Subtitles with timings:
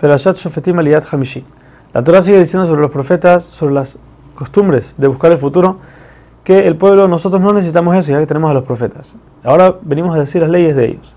[0.00, 1.44] Perashat Shofetim Aliyat Hamishi.
[1.92, 3.98] La Torah sigue diciendo sobre los profetas, sobre las
[4.34, 5.78] costumbres de buscar el futuro,
[6.44, 9.16] que el pueblo, nosotros no necesitamos eso, ya que tenemos a los profetas.
[9.42, 11.14] Ahora venimos a decir las leyes de ellos.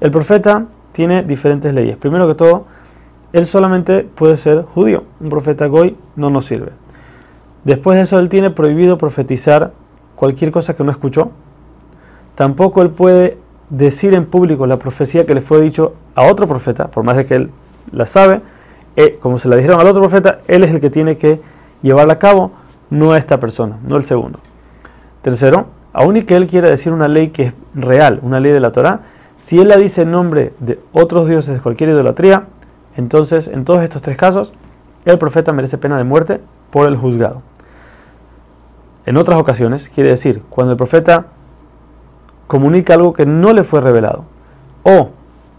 [0.00, 1.96] El profeta tiene diferentes leyes.
[1.96, 2.66] Primero que todo,
[3.32, 5.04] él solamente puede ser judío.
[5.20, 6.70] Un profeta goy no nos sirve.
[7.64, 9.72] Después de eso, él tiene prohibido profetizar
[10.14, 11.32] cualquier cosa que no escuchó.
[12.36, 13.38] Tampoco él puede
[13.70, 17.26] decir en público la profecía que le fue dicho a otro profeta, por más de
[17.26, 17.50] que él
[17.92, 18.40] la sabe,
[18.96, 21.40] eh, como se la dijeron al otro profeta, él es el que tiene que
[21.82, 22.52] llevarla a cabo,
[22.90, 24.40] no esta persona, no el segundo.
[25.22, 28.60] Tercero, aun y que él quiera decir una ley que es real, una ley de
[28.60, 29.02] la Torah,
[29.36, 32.46] si él la dice en nombre de otros dioses de cualquier idolatría,
[32.96, 34.52] entonces en todos estos tres casos,
[35.04, 37.42] el profeta merece pena de muerte por el juzgado.
[39.06, 41.26] En otras ocasiones, quiere decir, cuando el profeta
[42.46, 44.24] comunica algo que no le fue revelado,
[44.82, 45.10] o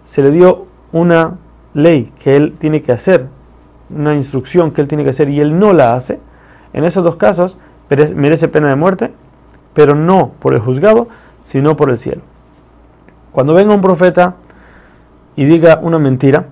[0.03, 1.37] se le dio una
[1.73, 3.27] ley que él tiene que hacer,
[3.89, 6.19] una instrucción que él tiene que hacer y él no la hace,
[6.73, 7.57] en esos dos casos
[8.15, 9.11] merece pena de muerte,
[9.73, 11.07] pero no por el juzgado,
[11.41, 12.21] sino por el cielo.
[13.31, 14.35] Cuando venga un profeta
[15.35, 16.45] y diga una mentira,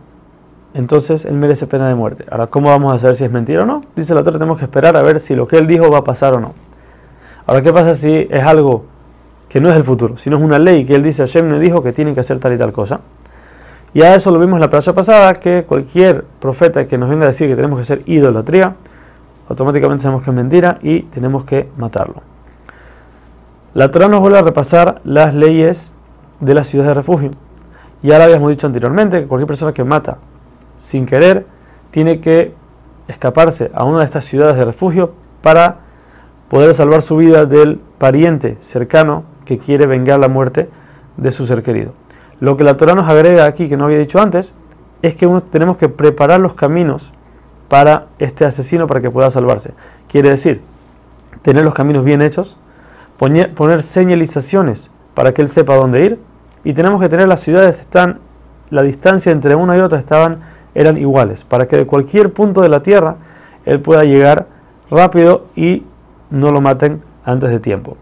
[0.73, 2.25] entonces él merece pena de muerte.
[2.29, 3.81] Ahora, ¿cómo vamos a saber si es mentira o no?
[3.95, 6.03] Dice la otra, tenemos que esperar a ver si lo que él dijo va a
[6.03, 6.53] pasar o no.
[7.45, 8.85] Ahora, ¿qué pasa si es algo
[9.49, 11.81] que no es el futuro, sino es una ley que él dice, Hashem me dijo
[11.81, 12.99] que tienen que hacer tal y tal cosa?
[13.93, 17.23] Y a eso lo vimos en la playa pasada, que cualquier profeta que nos venga
[17.23, 18.75] a decir que tenemos que hacer idolatría,
[19.49, 22.21] automáticamente sabemos que es mentira y tenemos que matarlo.
[23.73, 25.95] La Torah nos vuelve a repasar las leyes
[26.39, 27.31] de las ciudades de refugio.
[28.03, 30.17] Ya lo habíamos dicho anteriormente, que cualquier persona que mata
[30.77, 31.45] sin querer
[31.91, 32.53] tiene que
[33.07, 35.77] escaparse a una de estas ciudades de refugio para
[36.49, 40.69] poder salvar su vida del pariente cercano que quiere vengar la muerte
[41.17, 41.93] de su ser querido.
[42.39, 44.53] Lo que la Torah nos agrega aquí, que no había dicho antes,
[45.01, 47.11] es que tenemos que preparar los caminos
[47.67, 49.73] para este asesino para que pueda salvarse.
[50.07, 50.61] Quiere decir,
[51.41, 52.57] tener los caminos bien hechos,
[53.17, 56.19] poner, señalizaciones para que él sepa dónde ir,
[56.63, 58.19] y tenemos que tener las ciudades, están,
[58.69, 60.41] la distancia entre una y otra estaban,
[60.75, 63.15] eran iguales, para que de cualquier punto de la tierra
[63.65, 64.47] él pueda llegar
[64.91, 65.83] rápido y
[66.29, 67.97] no lo maten antes de tiempo.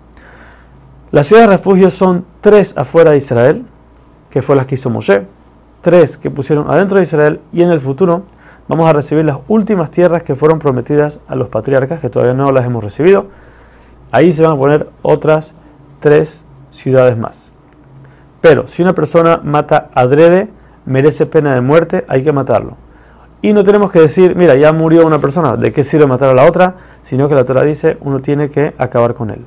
[1.11, 3.65] Las ciudades de refugio son tres afuera de Israel,
[4.35, 5.25] que fue las que hizo Moshe,
[5.81, 8.23] tres que pusieron adentro de Israel y en el futuro
[8.67, 12.51] vamos a recibir las últimas tierras que fueron prometidas a los patriarcas, que todavía no
[12.51, 13.27] las hemos recibido.
[14.11, 15.53] Ahí se van a poner otras
[16.01, 17.53] tres ciudades más.
[18.41, 20.49] Pero si una persona mata adrede,
[20.85, 22.75] merece pena de muerte, hay que matarlo.
[23.41, 26.33] Y no tenemos que decir, mira, ya murió una persona, ¿de qué sirve matar a
[26.33, 26.75] la otra?
[27.03, 29.45] Sino que la Torah dice, uno tiene que acabar con él.